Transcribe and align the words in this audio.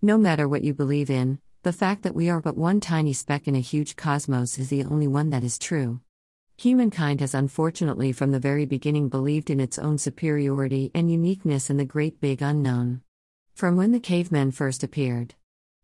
No 0.00 0.16
matter 0.16 0.48
what 0.48 0.62
you 0.62 0.74
believe 0.74 1.10
in, 1.10 1.40
the 1.64 1.72
fact 1.72 2.04
that 2.04 2.14
we 2.14 2.30
are 2.30 2.40
but 2.40 2.56
one 2.56 2.78
tiny 2.78 3.12
speck 3.12 3.48
in 3.48 3.56
a 3.56 3.60
huge 3.60 3.96
cosmos 3.96 4.56
is 4.56 4.68
the 4.68 4.84
only 4.84 5.08
one 5.08 5.30
that 5.30 5.42
is 5.42 5.58
true. 5.58 5.98
Humankind 6.56 7.20
has 7.20 7.34
unfortunately 7.34 8.12
from 8.12 8.30
the 8.30 8.38
very 8.38 8.64
beginning 8.64 9.08
believed 9.08 9.50
in 9.50 9.58
its 9.58 9.76
own 9.76 9.98
superiority 9.98 10.92
and 10.94 11.10
uniqueness 11.10 11.68
in 11.68 11.78
the 11.78 11.84
great 11.84 12.20
big 12.20 12.42
unknown. 12.42 13.02
From 13.56 13.76
when 13.76 13.90
the 13.90 13.98
cavemen 13.98 14.52
first 14.52 14.84
appeared. 14.84 15.34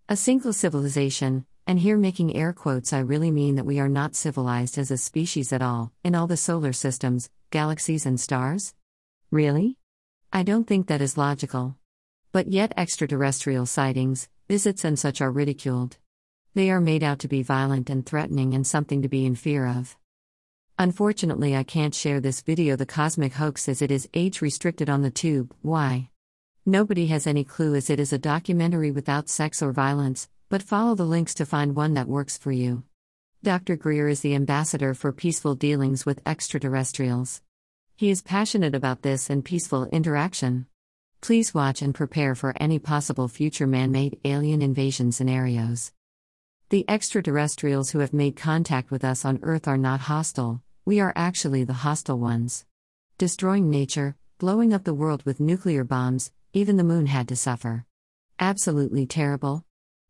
A 0.09 0.15
single 0.15 0.53
civilization, 0.53 1.45
and 1.67 1.81
here 1.81 1.97
making 1.97 2.37
air 2.37 2.53
quotes, 2.53 2.93
I 2.93 3.01
really 3.01 3.33
mean 3.33 3.57
that 3.57 3.67
we 3.67 3.81
are 3.81 3.89
not 3.89 4.15
civilized 4.15 4.79
as 4.79 4.93
a 4.93 4.97
species 4.97 5.53
at 5.53 5.61
all, 5.61 5.91
in 6.05 6.15
all 6.15 6.29
the 6.29 6.37
solar 6.37 6.73
systems, 6.73 7.31
galaxies, 7.51 8.07
and 8.07 8.21
stars? 8.21 8.75
Really? 9.33 9.77
I 10.33 10.45
don't 10.45 10.69
think 10.69 10.87
that 10.87 11.03
is 11.03 11.19
logical. 11.19 11.79
But 12.35 12.49
yet, 12.49 12.73
extraterrestrial 12.77 13.65
sightings, 13.65 14.29
visits, 14.49 14.85
and 14.85 14.99
such 14.99 15.21
are 15.21 15.31
ridiculed. 15.31 15.99
They 16.55 16.69
are 16.69 16.81
made 16.81 17.05
out 17.05 17.21
to 17.21 17.29
be 17.29 17.45
violent 17.45 17.89
and 17.89 18.05
threatening 18.05 18.55
and 18.55 18.67
something 18.67 19.03
to 19.03 19.09
be 19.09 19.25
in 19.25 19.37
fear 19.37 19.69
of. 19.69 19.97
Unfortunately, 20.77 21.55
I 21.55 21.63
can't 21.63 21.95
share 21.95 22.19
this 22.19 22.43
video, 22.43 22.75
the 22.75 22.87
cosmic 22.87 23.35
hoax, 23.35 23.69
as 23.69 23.81
it 23.81 23.93
is 23.93 24.09
age 24.15 24.43
restricted 24.43 24.91
on 24.91 25.03
the 25.03 25.13
tube. 25.13 25.55
Why? 25.63 26.11
Nobody 26.67 27.07
has 27.07 27.29
any 27.29 27.45
clue 27.45 27.77
as 27.77 27.89
it 27.89 28.01
is 28.01 28.13
a 28.13 28.19
documentary 28.19 28.91
without 28.91 29.29
sex 29.29 29.63
or 29.63 29.71
violence, 29.71 30.29
but 30.49 30.61
follow 30.61 30.97
the 30.97 31.05
links 31.05 31.35
to 31.35 31.47
find 31.47 31.77
one 31.77 31.95
that 31.95 32.09
works 32.09 32.37
for 32.37 32.51
you. 32.51 32.83
Dr. 33.45 33.77
Greer 33.77 34.09
is 34.09 34.23
the 34.23 34.35
ambassador 34.35 34.93
for 34.93 35.13
peaceful 35.13 35.55
dealings 35.55 36.05
with 36.05 36.21
extraterrestrials. 36.27 37.43
He 37.95 38.11
is 38.11 38.23
passionate 38.23 38.75
about 38.75 39.03
this 39.03 39.31
and 39.31 39.45
peaceful 39.45 39.85
interaction. 39.93 40.67
Please 41.25 41.55
watch 41.55 41.81
and 41.81 41.95
prepare 41.95 42.35
for 42.35 42.53
any 42.61 42.79
possible 42.79 43.29
future 43.29 43.67
man 43.67 43.91
made 43.91 44.21
alien 44.27 44.61
invasion 44.61 45.11
scenarios. 45.11 45.91
The 46.69 46.85
extraterrestrials 46.87 47.89
who 47.89 48.01
have 48.01 48.13
made 48.13 48.37
contact 48.37 48.91
with 48.91 49.03
us 49.03 49.25
on 49.25 49.41
Earth 49.43 49.67
are 49.67 49.79
not 49.79 50.01
hostile, 50.01 50.61
we 50.85 51.01
are 51.01 51.15
actually 51.17 51.65
the 51.65 51.81
hostile 51.81 52.19
ones. 52.19 52.67
Destroying 53.17 53.71
nature, 53.71 54.17
blowing 54.37 54.75
up 54.75 54.85
the 54.85 54.93
world 54.93 55.23
with 55.25 55.41
nuclear 55.41 55.83
bombs, 55.83 56.31
even 56.53 56.77
the 56.77 56.85
moon 56.85 57.07
had 57.07 57.27
to 57.29 57.37
suffer. 57.37 57.87
Absolutely 58.39 59.07
terrible. 59.07 59.65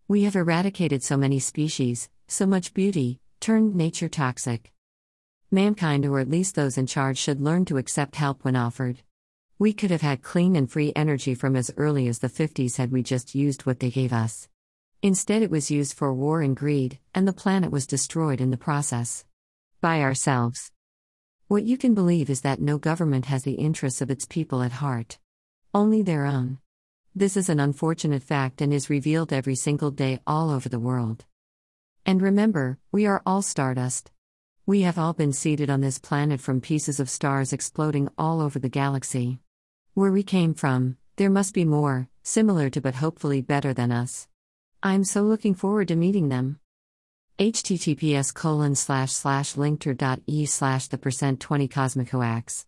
We 0.09 0.25
have 0.25 0.35
eradicated 0.35 1.05
so 1.05 1.17
many 1.17 1.39
species, 1.39 2.09
so 2.27 2.45
much 2.45 2.75
beauty, 2.75 3.21
turned 3.39 3.77
nature 3.77 4.09
toxic. 4.09 4.73
Mankind, 5.53 6.07
or 6.07 6.19
at 6.19 6.29
least 6.29 6.57
those 6.57 6.77
in 6.77 6.89
charge, 6.89 7.19
should 7.19 7.41
learn 7.41 7.67
to 7.67 7.77
accept 7.77 8.17
help 8.17 8.45
when 8.45 8.57
offered. 8.57 9.05
We 9.57 9.73
could 9.73 9.93
have 9.93 10.03
had 10.03 10.23
clean 10.23 10.57
and 10.57 10.69
free 10.69 10.93
energy 10.97 11.35
from 11.35 11.55
as 11.55 11.71
early 11.77 12.09
as 12.09 12.19
the 12.19 12.29
50s 12.29 12.77
had 12.77 12.91
we 12.91 13.05
just 13.05 13.37
used 13.37 13.67
what 13.67 13.79
they 13.79 13.91
gave 13.91 14.13
us. 14.13 14.49
Instead, 15.01 15.43
it 15.43 15.51
was 15.51 15.71
used 15.71 15.95
for 15.95 16.13
war 16.13 16.43
and 16.43 16.57
greed, 16.57 16.99
and 17.15 17.29
the 17.29 17.33
planet 17.33 17.71
was 17.71 17.87
destroyed 17.87 18.41
in 18.41 18.51
the 18.51 18.57
process. 18.57 19.25
By 19.81 20.01
ourselves. 20.01 20.73
What 21.47 21.63
you 21.63 21.79
can 21.79 21.95
believe 21.95 22.31
is 22.31 22.41
that 22.41 22.61
no 22.61 22.79
government 22.79 23.27
has 23.27 23.45
the 23.45 23.53
interests 23.53 24.01
of 24.01 24.11
its 24.11 24.25
people 24.25 24.61
at 24.61 24.73
heart, 24.73 25.19
only 25.73 26.03
their 26.03 26.27
own. 26.27 26.59
This 27.15 27.37
is 27.37 27.49
an 27.49 27.61
unfortunate 27.61 28.25
fact 28.25 28.61
and 28.61 28.75
is 28.75 28.91
revealed 28.91 29.33
every 29.33 29.55
single 29.55 29.93
day 29.93 30.19
all 30.27 30.51
over 30.51 30.69
the 30.69 30.81
world. 30.81 31.27
And 32.05 32.21
remember, 32.21 32.79
we 32.91 33.07
are 33.07 33.23
all 33.25 33.41
stardust. 33.41 34.11
We 34.67 34.81
have 34.81 34.99
all 34.99 35.13
been 35.13 35.33
seeded 35.33 35.71
on 35.71 35.81
this 35.81 36.01
planet 36.01 36.41
from 36.41 36.61
pieces 36.61 36.99
of 36.99 37.09
stars 37.09 37.53
exploding 37.53 38.09
all 38.19 38.41
over 38.41 38.59
the 38.59 38.69
galaxy. 38.69 39.39
Where 39.95 40.11
we 40.11 40.25
came 40.25 40.55
from, 40.55 40.97
there 41.15 41.31
must 41.31 41.55
be 41.55 41.65
more, 41.65 42.09
similar 42.25 42.69
to 42.69 42.81
but 42.81 42.97
hopefully 42.97 43.41
better 43.41 43.73
than 43.73 43.93
us. 43.93 44.27
I'm 44.83 45.05
so 45.05 45.23
looking 45.23 45.55
forward 45.55 45.87
to 45.87 45.95
meeting 45.95 46.31
them. 46.31 46.59
https 47.39 48.35
colon 48.35 48.75
slash 48.75 49.13
slash 49.13 49.55
linkter.e 49.55 50.47
slash 50.47 50.89
the 50.89 50.99
percent 50.99 51.39
20 51.39 51.69
cosmicoax 51.69 52.67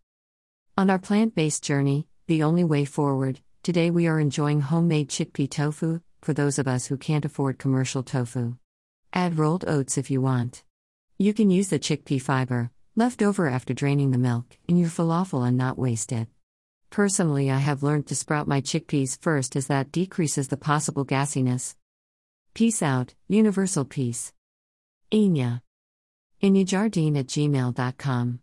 On 0.77 0.89
our 0.89 0.97
plant 0.97 1.35
based 1.35 1.61
journey, 1.61 2.07
the 2.27 2.43
only 2.43 2.63
way 2.63 2.85
forward, 2.85 3.41
today 3.61 3.91
we 3.91 4.07
are 4.07 4.21
enjoying 4.21 4.61
homemade 4.61 5.09
chickpea 5.09 5.51
tofu, 5.51 5.99
for 6.21 6.33
those 6.33 6.57
of 6.57 6.69
us 6.69 6.85
who 6.85 6.95
can't 6.95 7.25
afford 7.25 7.59
commercial 7.59 8.01
tofu. 8.01 8.55
Add 9.11 9.37
rolled 9.37 9.65
oats 9.67 9.97
if 9.97 10.09
you 10.09 10.21
want. 10.21 10.63
You 11.19 11.33
can 11.33 11.51
use 11.51 11.67
the 11.67 11.79
chickpea 11.79 12.21
fiber, 12.21 12.71
left 12.95 13.21
over 13.21 13.47
after 13.47 13.73
draining 13.73 14.11
the 14.11 14.17
milk, 14.17 14.57
in 14.67 14.77
your 14.77 14.89
falafel 14.89 15.47
and 15.47 15.57
not 15.57 15.77
waste 15.77 16.11
it. 16.11 16.27
Personally, 16.89 17.49
I 17.49 17.57
have 17.57 17.81
learned 17.81 18.07
to 18.07 18.15
sprout 18.15 18.47
my 18.47 18.61
chickpeas 18.61 19.19
first 19.19 19.55
as 19.55 19.67
that 19.67 19.91
decreases 19.91 20.49
the 20.49 20.57
possible 20.57 21.05
gassiness. 21.05 21.75
Peace 22.53 22.83
out, 22.83 23.15
universal 23.27 23.83
peace. 23.83 24.31
Enya. 25.11 25.61
Inyajardine 26.41 27.17
at 27.17 27.27
gmail.com. 27.27 28.39